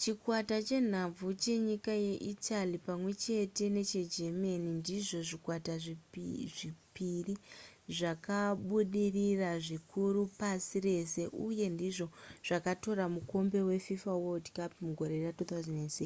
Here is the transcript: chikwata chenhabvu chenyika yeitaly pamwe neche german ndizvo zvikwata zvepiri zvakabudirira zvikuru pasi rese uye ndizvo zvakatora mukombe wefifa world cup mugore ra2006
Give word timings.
chikwata 0.00 0.56
chenhabvu 0.68 1.26
chenyika 1.42 1.94
yeitaly 2.06 2.76
pamwe 2.86 3.10
neche 3.74 3.96
german 4.14 4.62
ndizvo 4.78 5.18
zvikwata 5.28 5.74
zvepiri 5.84 7.34
zvakabudirira 7.96 9.50
zvikuru 9.66 10.20
pasi 10.40 10.76
rese 10.86 11.22
uye 11.46 11.66
ndizvo 11.74 12.06
zvakatora 12.46 13.04
mukombe 13.14 13.58
wefifa 13.68 14.12
world 14.22 14.46
cup 14.56 14.72
mugore 14.84 15.16
ra2006 15.24 16.02